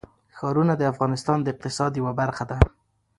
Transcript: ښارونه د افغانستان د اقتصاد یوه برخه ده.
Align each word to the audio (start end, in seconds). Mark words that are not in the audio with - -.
ښارونه 0.37 0.73
د 0.77 0.83
افغانستان 0.91 1.37
د 1.41 1.47
اقتصاد 1.53 1.91
یوه 1.99 2.13
برخه 2.21 2.43
ده. 2.49 2.57